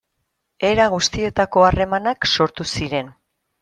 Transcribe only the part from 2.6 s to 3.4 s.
ziren.